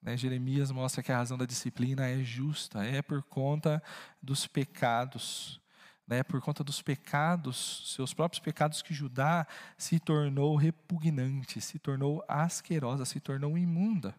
[0.02, 3.82] né, Jeremias mostra que a razão da disciplina é justa, é por conta
[4.22, 5.60] dos pecados.
[6.08, 9.46] né, por conta dos pecados, seus próprios pecados, que Judá
[9.78, 14.16] se tornou repugnante, se tornou asquerosa, se tornou imunda.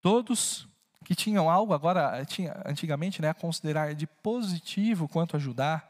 [0.00, 0.68] Todos
[1.04, 5.82] que tinham algo agora, tinha, antigamente, né, a considerar de positivo quanto a Judá,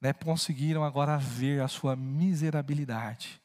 [0.00, 3.39] né, conseguiram agora ver a sua miserabilidade.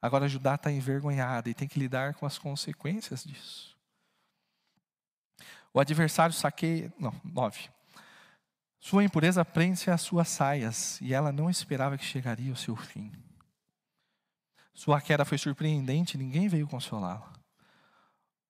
[0.00, 3.76] Agora Judá está envergonhada e tem que lidar com as consequências disso.
[5.72, 6.92] O adversário saqueia.
[6.98, 7.68] Não, nove.
[8.80, 13.12] Sua impureza prende-se às suas saias, e ela não esperava que chegaria o seu fim.
[14.72, 17.32] Sua queda foi surpreendente, ninguém veio consolá-la.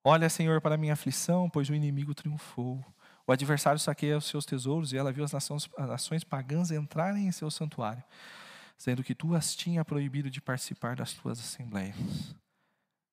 [0.05, 2.85] Olha, Senhor, para minha aflição, pois o inimigo triunfou.
[3.27, 7.27] O adversário saqueia os seus tesouros, e ela viu as nações, as nações pagãs entrarem
[7.27, 8.05] em seu santuário,
[8.79, 11.97] sendo que tu as tinha proibido de participar das tuas assembleias.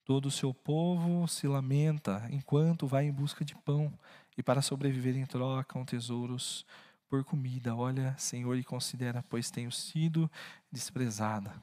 [0.05, 3.91] Todo o seu povo se lamenta enquanto vai em busca de pão,
[4.37, 6.65] e para sobreviver em trocam tesouros
[7.09, 7.75] por comida.
[7.75, 10.29] Olha, Senhor, e considera, pois tenho sido
[10.71, 11.59] desprezada.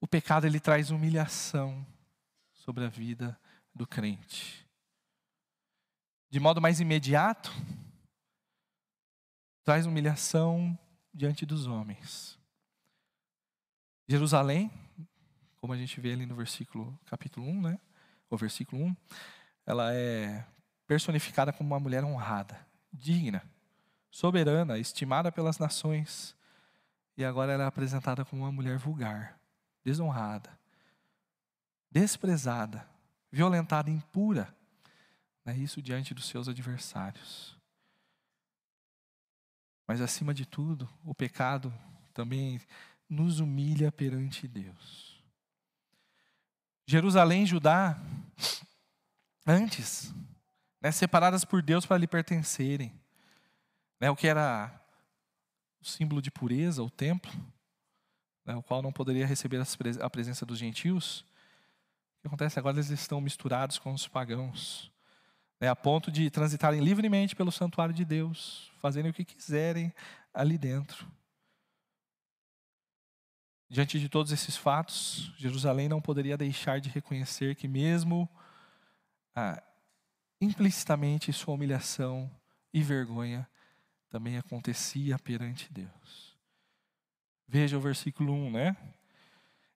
[0.00, 1.86] O pecado ele traz humilhação
[2.52, 3.38] sobre a vida
[3.74, 4.68] do crente.
[6.28, 7.50] De modo mais imediato,
[9.62, 10.78] traz humilhação
[11.14, 12.36] diante dos homens.
[14.08, 14.70] Jerusalém,
[15.56, 17.78] como a gente vê ali no versículo capítulo 1, né?
[18.28, 18.96] O versículo 1,
[19.64, 20.44] ela é
[20.86, 23.42] personificada como uma mulher honrada, digna,
[24.10, 26.36] soberana, estimada pelas nações,
[27.16, 29.38] e agora ela é apresentada como uma mulher vulgar,
[29.84, 30.50] desonrada,
[31.90, 32.86] desprezada,
[33.30, 34.54] violentada, impura.
[35.44, 35.56] Né?
[35.58, 37.53] Isso diante dos seus adversários.
[39.86, 41.72] Mas acima de tudo, o pecado
[42.12, 42.60] também
[43.08, 45.22] nos humilha perante Deus.
[46.86, 48.00] Jerusalém e Judá,
[49.46, 50.14] antes,
[50.80, 52.92] né, separadas por Deus para lhe pertencerem,
[54.00, 54.80] né, o que era
[55.80, 57.32] o símbolo de pureza, o templo,
[58.44, 59.62] né, o qual não poderia receber
[60.00, 61.20] a presença dos gentios.
[61.20, 62.76] O que acontece agora?
[62.76, 64.90] Eles estão misturados com os pagãos,
[65.60, 69.92] né, a ponto de transitarem livremente pelo santuário de Deus, fazerem o que quiserem
[70.32, 71.10] ali dentro.
[73.68, 78.28] Diante de todos esses fatos, Jerusalém não poderia deixar de reconhecer que, mesmo
[79.34, 79.62] ah,
[80.40, 82.30] implicitamente, sua humilhação
[82.72, 83.48] e vergonha
[84.10, 86.38] também acontecia perante Deus.
[87.48, 88.76] Veja o versículo 1, né?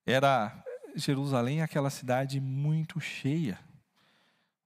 [0.07, 0.65] Era
[0.95, 3.59] Jerusalém aquela cidade muito cheia.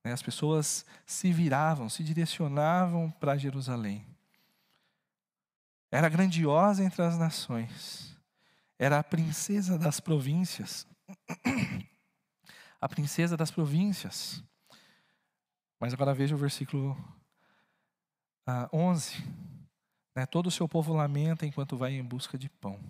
[0.04, 0.12] Né?
[0.12, 4.06] As pessoas se viravam, se direcionavam para Jerusalém.
[5.90, 8.16] Era grandiosa entre as nações.
[8.78, 10.86] Era a princesa das províncias.
[12.80, 14.42] A princesa das províncias.
[15.78, 16.96] Mas agora veja o versículo
[18.72, 19.16] 11.
[19.16, 19.22] Ah,
[20.16, 20.26] né?
[20.26, 22.80] Todo o seu povo lamenta enquanto vai em busca de pão.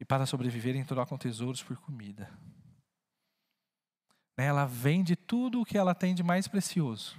[0.00, 2.28] E para sobreviverem trocam tesouros por comida.
[4.36, 4.46] Né?
[4.46, 7.16] Ela vende tudo o que ela tem de mais precioso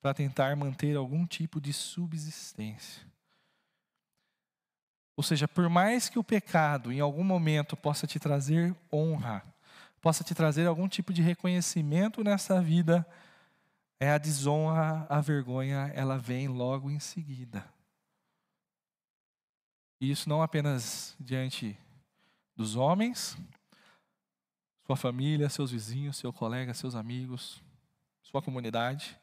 [0.00, 3.02] para tentar manter algum tipo de subsistência.
[5.16, 9.42] Ou seja, por mais que o pecado em algum momento possa te trazer honra,
[10.00, 13.06] possa te trazer algum tipo de reconhecimento nessa vida,
[13.98, 17.66] é a desonra, a vergonha, ela vem logo em seguida.
[19.98, 21.78] E isso não apenas diante
[22.54, 23.36] dos homens,
[24.86, 27.60] sua família, seus vizinhos, seu colega, seus amigos,
[28.22, 29.18] sua comunidade,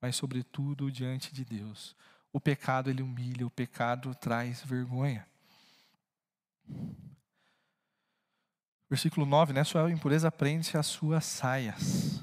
[0.00, 1.96] mas sobretudo diante de Deus.
[2.32, 5.26] O pecado ele humilha, o pecado traz vergonha.
[8.88, 9.64] Versículo 9, né?
[9.64, 12.22] Sua impureza prende-se às suas saias.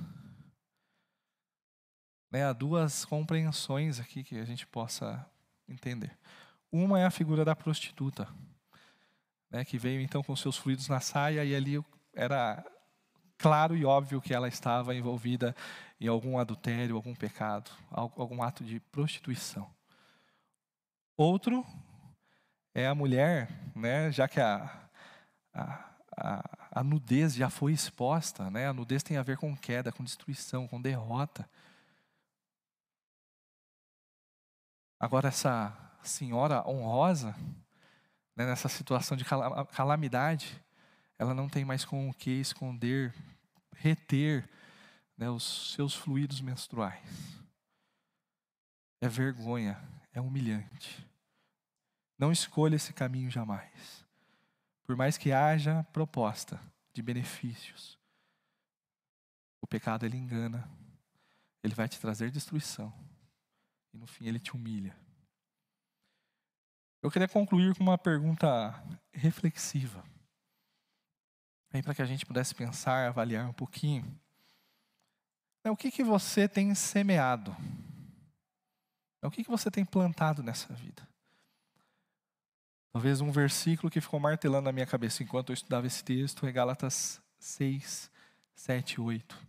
[2.32, 5.24] Né, há duas compreensões aqui que a gente possa
[5.68, 6.18] entender.
[6.72, 8.28] Uma é a figura da prostituta,
[9.52, 12.64] né, que veio então com seus fluidos na saia e ali era
[13.38, 15.56] claro e óbvio que ela estava envolvida
[16.00, 19.70] em algum adultério, algum pecado, algum ato de prostituição.
[21.18, 21.66] Outro
[22.74, 24.90] é a mulher, né, já que a,
[25.54, 29.92] a, a, a nudez já foi exposta, né, a nudez tem a ver com queda,
[29.92, 31.48] com destruição, com derrota.
[35.00, 37.36] Agora, essa senhora honrosa,
[38.36, 39.26] né, nessa situação de
[39.74, 40.64] calamidade,
[41.18, 43.14] ela não tem mais com o que esconder,
[43.76, 44.50] reter
[45.18, 47.40] né, os seus fluidos menstruais.
[49.02, 51.06] É vergonha, é humilhante.
[52.18, 54.06] Não escolha esse caminho jamais.
[54.86, 56.60] Por mais que haja proposta
[56.94, 57.98] de benefícios,
[59.62, 60.70] o pecado ele engana,
[61.64, 62.94] ele vai te trazer destruição
[63.94, 64.96] e no fim ele te humilha.
[67.02, 68.74] Eu queria concluir com uma pergunta
[69.12, 70.04] reflexiva.
[71.82, 74.06] Para que a gente pudesse pensar, avaliar um pouquinho.
[75.64, 77.56] É, o que, que você tem semeado?
[79.22, 81.08] É, o que, que você tem plantado nessa vida?
[82.92, 86.52] Talvez um versículo que ficou martelando na minha cabeça enquanto eu estudava esse texto é
[86.52, 88.12] Gálatas 6,
[88.54, 89.48] 7 e 8.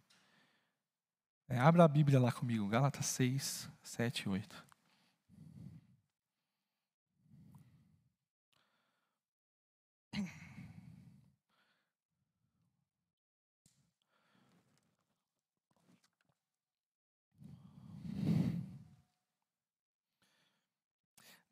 [1.49, 4.65] É, abra a Bíblia lá comigo, Gálatas 6, 7 e 8.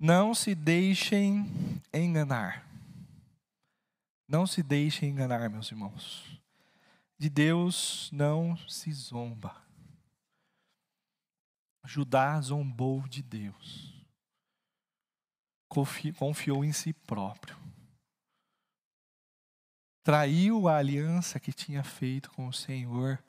[0.04, 1.46] Não se deixem
[1.94, 2.68] enganar.
[4.26, 6.42] Não se deixem enganar, meus irmãos.
[7.16, 9.64] De Deus não se zomba.
[11.84, 14.04] Judá zombou de Deus.
[15.68, 17.56] Confiou em si próprio.
[20.02, 23.22] Traiu a aliança que tinha feito com o Senhor,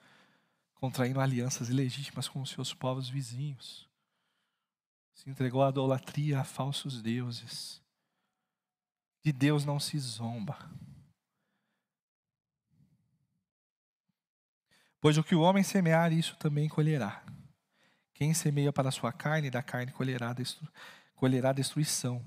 [0.74, 3.93] contraindo alianças ilegítimas com os seus povos vizinhos
[5.14, 7.82] se entregou à idolatria, a falsos deuses.
[9.24, 10.58] De Deus não se zomba.
[15.00, 17.24] Pois o que o homem semear, isso também colherá.
[18.14, 20.68] Quem semeia para a sua carne, da carne colherá, destru...
[21.16, 22.26] colherá destruição.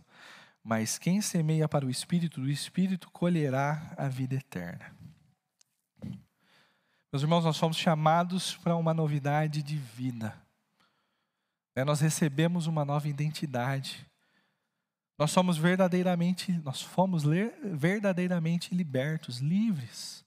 [0.62, 4.94] Mas quem semeia para o Espírito, do Espírito colherá a vida eterna.
[7.12, 10.45] Meus irmãos, nós somos chamados para uma novidade de vida.
[11.76, 14.06] Né, nós recebemos uma nova identidade.
[15.18, 17.22] Nós somos verdadeiramente, nós fomos
[17.62, 20.24] verdadeiramente libertos, livres.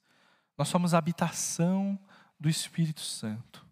[0.55, 1.97] Nós somos habitação
[2.39, 3.65] do Espírito Santo.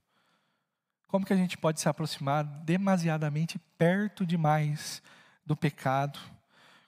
[1.07, 5.01] Como que a gente pode se aproximar demasiadamente perto demais
[5.45, 6.19] do pecado?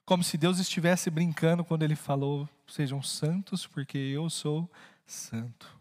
[0.04, 4.70] Como se Deus estivesse brincando quando ele falou: "Sejam santos, porque eu sou
[5.06, 5.79] santo".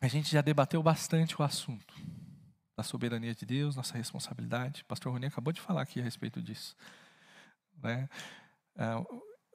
[0.00, 1.94] A gente já debateu bastante o assunto
[2.76, 4.82] da soberania de Deus, nossa responsabilidade.
[4.82, 6.76] O pastor Rony acabou de falar aqui a respeito disso.
[7.82, 8.08] Né?
[8.76, 9.02] Ah,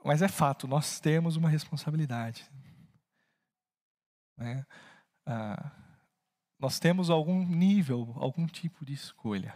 [0.03, 2.49] mas é fato, nós temos uma responsabilidade.
[4.35, 4.65] Né?
[5.25, 5.71] Ah,
[6.59, 9.53] nós temos algum nível, algum tipo de escolha.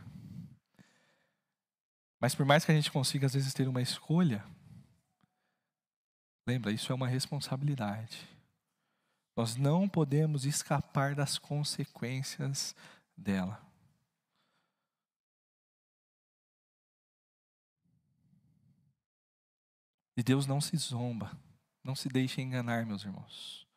[2.20, 4.46] Mas por mais que a gente consiga, às vezes, ter uma escolha,
[6.48, 8.35] lembra, isso é uma responsabilidade.
[9.36, 12.76] Nós não podemos escapar das consequências
[13.18, 13.62] dela.
[20.18, 21.38] E Deus não se zomba,
[21.84, 23.68] não se deixe enganar, meus irmãos.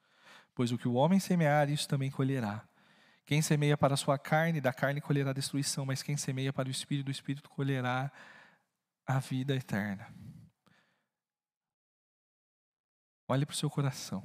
[0.54, 2.66] Pois o que o homem semear, isso também colherá.
[3.24, 6.70] Quem semeia para a sua carne, da carne colherá destruição, mas quem semeia para o
[6.70, 8.11] espírito, do espírito colherá
[9.04, 10.12] a vida eterna.
[13.28, 14.24] Olhe para o seu coração.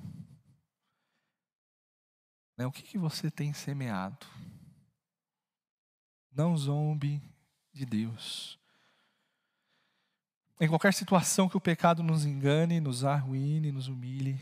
[2.57, 2.65] Né?
[2.65, 4.25] O que, que você tem semeado?
[6.31, 7.21] Não zombe
[7.71, 8.59] de Deus.
[10.59, 14.39] Em qualquer situação que o pecado nos engane, nos arruine, nos humilhe,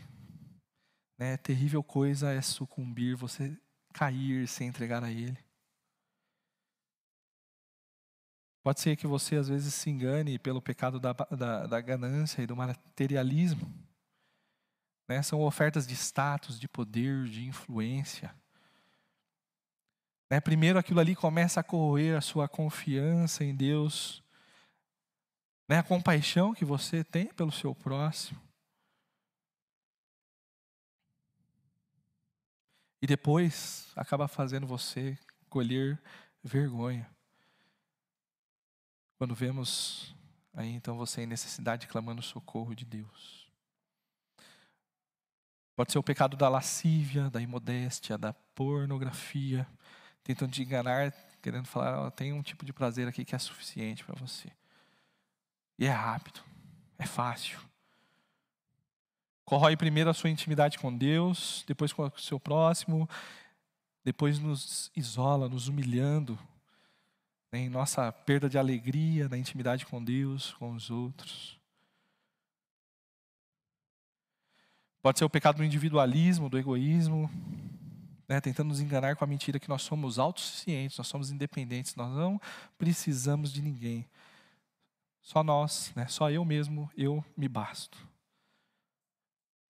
[1.18, 3.56] né, terrível coisa é sucumbir, você
[3.92, 5.38] cair sem entregar a Ele.
[8.62, 12.46] Pode ser que você às vezes se engane pelo pecado da, da, da ganância e
[12.46, 13.68] do materialismo.
[15.12, 15.22] Né?
[15.22, 18.34] São ofertas de status, de poder, de influência.
[20.30, 20.40] Né?
[20.40, 24.24] Primeiro aquilo ali começa a corroer a sua confiança em Deus,
[25.68, 25.78] né?
[25.78, 28.40] a compaixão que você tem pelo seu próximo.
[33.02, 35.18] E depois acaba fazendo você
[35.50, 36.00] colher
[36.42, 37.06] vergonha.
[39.18, 40.16] Quando vemos
[40.54, 43.41] aí então você em necessidade clamando socorro de Deus.
[45.74, 49.66] Pode ser o pecado da lascívia, da imodéstia, da pornografia,
[50.22, 54.04] tentando te enganar, querendo falar, oh, tem um tipo de prazer aqui que é suficiente
[54.04, 54.48] para você.
[55.78, 56.40] E é rápido,
[56.98, 57.58] é fácil.
[59.44, 63.08] Corrói primeiro a sua intimidade com Deus, depois com o seu próximo,
[64.04, 66.38] depois nos isola, nos humilhando
[67.50, 71.58] né, em nossa perda de alegria, da intimidade com Deus, com os outros.
[75.02, 77.28] Pode ser o pecado do individualismo, do egoísmo,
[78.28, 82.08] né, tentando nos enganar com a mentira que nós somos autossuficientes, nós somos independentes, nós
[82.14, 82.40] não
[82.78, 84.08] precisamos de ninguém.
[85.20, 87.98] Só nós, né, só eu mesmo, eu me basto.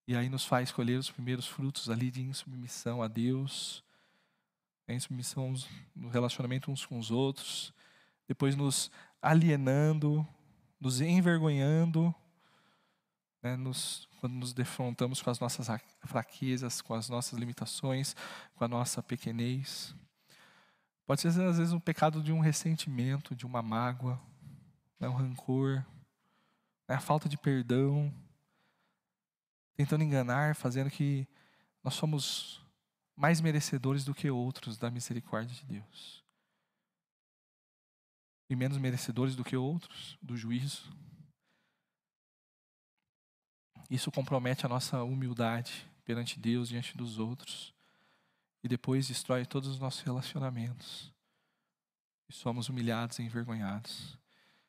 [0.07, 3.83] E aí nos faz colher os primeiros frutos ali de insubmissão a Deus,
[4.87, 5.55] em submissão
[5.97, 7.73] no relacionamento uns com os outros,
[8.29, 8.91] depois nos
[9.23, 10.27] alienando,
[10.79, 12.15] nos envergonhando,
[13.43, 15.67] né, nos, quando nos defrontamos com as nossas
[16.05, 18.15] fraquezas, com as nossas limitações,
[18.55, 19.97] com a nossa pequenez.
[21.05, 24.23] Pode ser, às vezes, um pecado de um ressentimento, de uma mágoa,
[25.01, 25.85] né, um rancor,
[26.89, 28.15] né, a falta de perdão,
[29.75, 31.27] tentando enganar, fazendo que
[31.83, 32.65] nós somos
[33.17, 36.25] mais merecedores do que outros da misericórdia de Deus.
[38.49, 40.97] E menos merecedores do que outros do juízo.
[43.93, 47.75] Isso compromete a nossa humildade perante Deus, diante dos outros.
[48.65, 51.13] E depois destrói todos os nossos relacionamentos.
[52.27, 54.17] E somos humilhados e envergonhados.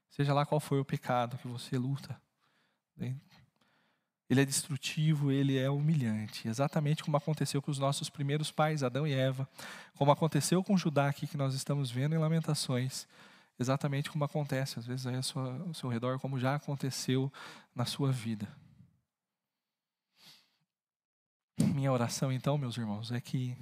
[0.09, 2.21] Seja lá qual for o pecado que você luta.
[2.97, 3.15] Né?
[4.29, 6.49] Ele é destrutivo, ele é humilhante.
[6.49, 9.47] Exatamente como aconteceu com os nossos primeiros pais, Adão e Eva.
[9.95, 13.07] Como aconteceu com Judá aqui, que nós estamos vendo em Lamentações.
[13.57, 17.31] Exatamente como acontece, às vezes, aí ao seu redor, como já aconteceu
[17.73, 18.61] na sua vida.
[21.83, 23.57] Minha oração, então, meus irmãos, é que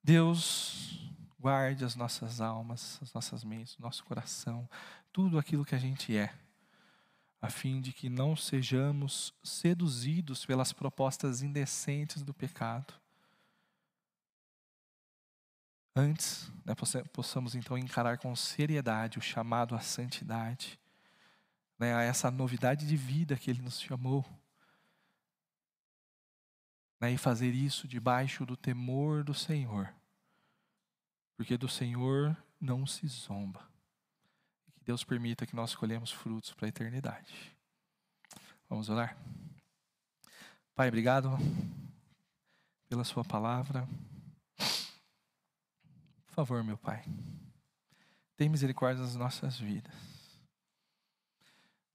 [0.00, 4.70] Deus guarde as nossas almas, as nossas mentes, nosso coração,
[5.12, 6.32] tudo aquilo que a gente é
[7.42, 12.94] a fim de que não sejamos seduzidos pelas propostas indecentes do pecado.
[15.96, 16.72] Antes, né,
[17.12, 20.78] possamos então encarar com seriedade o chamado à santidade,
[21.80, 24.24] né, a essa novidade de vida que Ele nos chamou,
[27.04, 29.92] né, e fazer isso debaixo do temor do Senhor,
[31.36, 33.68] porque do Senhor não se zomba.
[34.82, 37.54] Deus permita que nós escolhemos frutos para a eternidade.
[38.70, 39.16] Vamos orar?
[40.74, 41.30] Pai, obrigado
[42.88, 43.86] pela Sua palavra.
[46.26, 47.04] Por favor, meu Pai,
[48.34, 49.94] tem misericórdia das nossas vidas.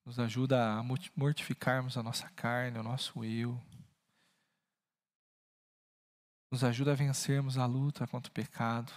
[0.05, 0.84] Nos ajuda a
[1.16, 3.60] mortificarmos a nossa carne, o nosso eu.
[6.52, 8.91] Nos ajuda a vencermos a luta contra o pecado.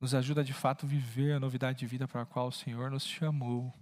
[0.00, 2.90] Nos ajuda de fato a viver a novidade de vida para a qual o Senhor
[2.90, 3.72] nos chamou.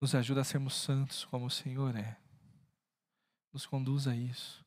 [0.00, 2.18] Nos ajuda a sermos santos como o Senhor é.
[3.52, 4.64] Nos conduza a isso.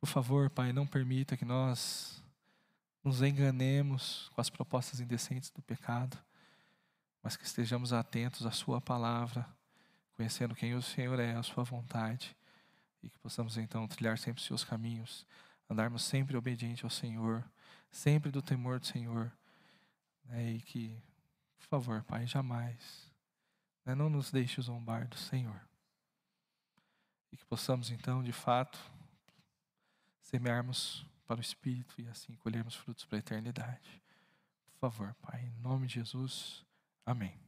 [0.00, 2.22] Por favor, Pai, não permita que nós
[3.02, 6.18] nos enganemos com as propostas indecentes do pecado,
[7.22, 9.46] mas que estejamos atentos à Sua palavra,
[10.16, 12.36] conhecendo quem o Senhor é, a Sua vontade,
[13.02, 15.26] e que possamos então trilhar sempre os Seus caminhos
[15.68, 17.44] andarmos sempre obediente ao Senhor,
[17.90, 19.32] sempre do temor do Senhor.
[20.26, 21.02] Né, e que,
[21.58, 23.10] por favor, Pai, jamais
[23.84, 25.60] né, não nos deixe zombar do Senhor.
[27.32, 28.78] E que possamos, então, de fato,
[30.22, 34.02] semearmos para o Espírito e assim colhermos frutos para a eternidade.
[34.66, 36.64] Por favor, Pai, em nome de Jesus.
[37.04, 37.43] Amém.